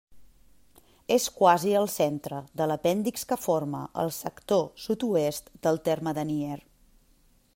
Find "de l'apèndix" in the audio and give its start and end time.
2.61-3.27